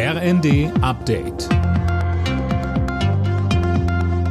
RND 0.00 0.70
Update. 0.80 1.48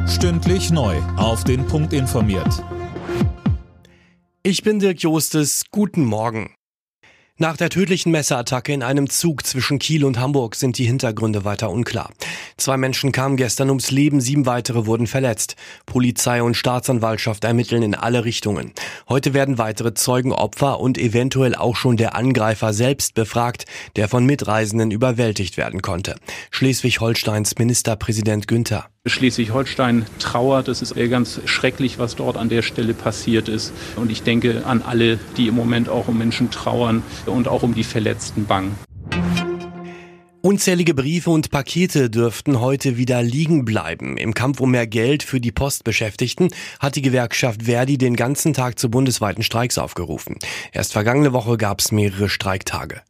Stündlich 0.08 0.70
neu. 0.70 0.96
Auf 1.18 1.44
den 1.44 1.66
Punkt 1.66 1.92
informiert. 1.92 2.64
Ich 4.42 4.62
bin 4.62 4.78
Dirk 4.78 5.02
Jostes. 5.02 5.64
Guten 5.70 6.06
Morgen. 6.06 6.54
Nach 7.36 7.58
der 7.58 7.68
tödlichen 7.68 8.10
Messerattacke 8.12 8.72
in 8.72 8.82
einem 8.82 9.10
Zug 9.10 9.44
zwischen 9.44 9.78
Kiel 9.78 10.06
und 10.06 10.18
Hamburg 10.18 10.54
sind 10.54 10.78
die 10.78 10.86
Hintergründe 10.86 11.44
weiter 11.44 11.68
unklar. 11.68 12.12
Zwei 12.58 12.76
Menschen 12.76 13.12
kamen 13.12 13.36
gestern 13.36 13.68
ums 13.68 13.92
Leben, 13.92 14.20
sieben 14.20 14.44
weitere 14.44 14.84
wurden 14.84 15.06
verletzt. 15.06 15.54
Polizei 15.86 16.42
und 16.42 16.56
Staatsanwaltschaft 16.56 17.44
ermitteln 17.44 17.84
in 17.84 17.94
alle 17.94 18.24
Richtungen. 18.24 18.72
Heute 19.08 19.32
werden 19.32 19.58
weitere 19.58 19.94
Zeugen, 19.94 20.32
Opfer 20.32 20.80
und 20.80 20.98
eventuell 20.98 21.54
auch 21.54 21.76
schon 21.76 21.96
der 21.96 22.16
Angreifer 22.16 22.72
selbst 22.72 23.14
befragt, 23.14 23.66
der 23.94 24.08
von 24.08 24.26
Mitreisenden 24.26 24.90
überwältigt 24.90 25.56
werden 25.56 25.82
konnte. 25.82 26.16
Schleswig-Holsteins 26.50 27.56
Ministerpräsident 27.60 28.48
Günther. 28.48 28.86
Schleswig-Holstein 29.06 30.06
trauert. 30.18 30.66
Es 30.66 30.82
ist 30.82 30.96
ganz 31.10 31.40
schrecklich, 31.44 32.00
was 32.00 32.16
dort 32.16 32.36
an 32.36 32.48
der 32.48 32.62
Stelle 32.62 32.92
passiert 32.92 33.48
ist. 33.48 33.72
Und 33.94 34.10
ich 34.10 34.24
denke 34.24 34.66
an 34.66 34.82
alle, 34.82 35.20
die 35.36 35.46
im 35.46 35.54
Moment 35.54 35.88
auch 35.88 36.08
um 36.08 36.18
Menschen 36.18 36.50
trauern 36.50 37.04
und 37.24 37.46
auch 37.46 37.62
um 37.62 37.74
die 37.74 37.84
Verletzten 37.84 38.46
bangen. 38.46 38.74
Unzählige 40.40 40.94
Briefe 40.94 41.30
und 41.30 41.50
Pakete 41.50 42.10
dürften 42.10 42.60
heute 42.60 42.96
wieder 42.96 43.22
liegen 43.22 43.64
bleiben. 43.64 44.16
Im 44.16 44.34
Kampf 44.34 44.60
um 44.60 44.70
mehr 44.70 44.86
Geld 44.86 45.24
für 45.24 45.40
die 45.40 45.50
Postbeschäftigten 45.50 46.50
hat 46.78 46.94
die 46.94 47.02
Gewerkschaft 47.02 47.64
Verdi 47.64 47.98
den 47.98 48.14
ganzen 48.14 48.54
Tag 48.54 48.78
zu 48.78 48.88
bundesweiten 48.88 49.42
Streiks 49.42 49.78
aufgerufen. 49.78 50.36
Erst 50.72 50.92
vergangene 50.92 51.32
Woche 51.32 51.56
gab 51.56 51.80
es 51.80 51.90
mehrere 51.90 52.28
Streiktage. 52.28 53.02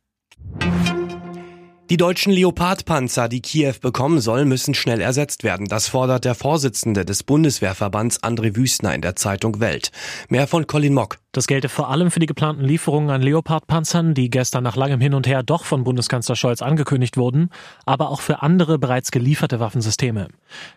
Die 1.91 1.97
deutschen 1.97 2.33
Leopardpanzer, 2.33 3.29
die 3.29 3.41
Kiew 3.41 3.75
bekommen 3.81 4.21
soll, 4.21 4.45
müssen 4.45 4.75
schnell 4.75 5.01
ersetzt 5.01 5.45
werden. 5.45 5.67
Das 5.67 5.89
fordert 5.89 6.25
der 6.25 6.35
Vorsitzende 6.35 7.05
des 7.05 7.23
Bundeswehrverbands 7.23 8.23
André 8.23 8.57
Wüstner 8.57 8.95
in 8.95 9.01
der 9.01 9.17
Zeitung 9.17 9.61
Welt. 9.61 9.91
Mehr 10.29 10.47
von 10.47 10.67
Colin 10.67 10.95
Mock. 10.95 11.19
Das 11.33 11.47
gelte 11.47 11.69
vor 11.69 11.91
allem 11.91 12.11
für 12.11 12.21
die 12.21 12.27
geplanten 12.27 12.65
Lieferungen 12.65 13.11
an 13.11 13.21
Leopardpanzern, 13.21 14.15
die 14.15 14.31
gestern 14.31 14.65
nach 14.65 14.77
langem 14.77 15.01
Hin 15.01 15.13
und 15.13 15.27
Her 15.27 15.43
doch 15.43 15.65
von 15.65 15.85
Bundeskanzler 15.85 16.37
Scholz 16.37 16.63
angekündigt 16.63 17.19
wurden, 17.19 17.51
aber 17.85 18.09
auch 18.09 18.23
für 18.23 18.43
andere 18.43 18.79
bereits 18.79 19.11
gelieferte 19.11 19.61
Waffensysteme. 19.61 20.29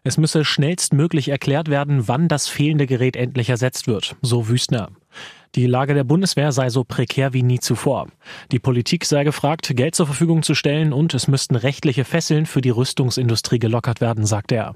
Es 0.03 0.17
müsse 0.17 0.43
schnellstmöglich 0.43 1.29
erklärt 1.29 1.69
werden, 1.69 2.07
wann 2.09 2.27
das 2.27 2.49
fehlende 2.49 2.85
Gerät 2.85 3.15
endlich 3.15 3.49
ersetzt 3.49 3.87
wird, 3.87 4.17
so 4.21 4.49
Wüstner. 4.49 4.89
Die 5.55 5.67
Lage 5.67 5.93
der 5.93 6.03
Bundeswehr 6.03 6.51
sei 6.51 6.69
so 6.69 6.83
prekär 6.83 7.33
wie 7.33 7.43
nie 7.43 7.59
zuvor. 7.59 8.07
Die 8.51 8.59
Politik 8.59 9.05
sei 9.05 9.23
gefragt, 9.23 9.71
Geld 9.75 9.95
zur 9.95 10.05
Verfügung 10.05 10.43
zu 10.43 10.53
stellen 10.53 10.93
und 10.93 11.13
es 11.13 11.27
müssten 11.27 11.55
rechtliche 11.55 12.05
Fesseln 12.05 12.45
für 12.45 12.61
die 12.61 12.69
Rüstungsindustrie 12.69 13.59
gelockert 13.59 14.01
werden, 14.01 14.25
sagt 14.25 14.51
er. 14.51 14.75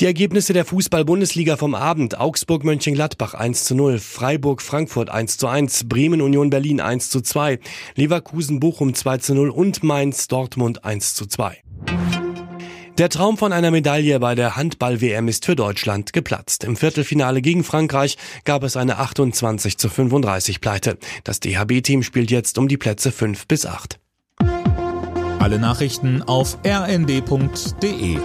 Die 0.00 0.06
Ergebnisse 0.06 0.52
der 0.52 0.64
Fußball-Bundesliga 0.64 1.56
vom 1.56 1.74
Abend. 1.74 2.20
Augsburg-Mönchengladbach 2.20 3.34
1 3.34 3.64
zu 3.64 3.74
0, 3.74 3.98
Freiburg-Frankfurt 3.98 5.10
1 5.10 5.38
zu 5.38 5.48
1, 5.48 5.88
Bremen-Union 5.88 6.50
Berlin 6.50 6.80
1 6.80 7.10
zu 7.10 7.20
2, 7.20 7.58
Leverkusen-Bochum 7.96 8.94
2 8.94 9.18
zu 9.18 9.34
0 9.34 9.50
und 9.50 9.82
Mainz-Dortmund 9.82 10.84
1 10.84 11.14
zu 11.14 11.26
2. 11.26 11.58
Der 12.96 13.08
Traum 13.08 13.38
von 13.38 13.52
einer 13.52 13.72
Medaille 13.72 14.20
bei 14.20 14.36
der 14.36 14.54
Handball-WM 14.54 15.26
ist 15.26 15.44
für 15.44 15.56
Deutschland 15.56 16.12
geplatzt. 16.12 16.62
Im 16.62 16.76
Viertelfinale 16.76 17.42
gegen 17.42 17.64
Frankreich 17.64 18.18
gab 18.44 18.62
es 18.62 18.76
eine 18.76 18.98
28 18.98 19.78
zu 19.78 19.88
35 19.88 20.60
Pleite. 20.60 20.98
Das 21.24 21.40
DHB-Team 21.40 22.04
spielt 22.04 22.30
jetzt 22.30 22.56
um 22.58 22.68
die 22.68 22.76
Plätze 22.76 23.10
5 23.10 23.48
bis 23.48 23.66
8. 23.66 23.98
Alle 25.40 25.58
Nachrichten 25.58 26.22
auf 26.22 26.56
rnd.de 26.64 28.18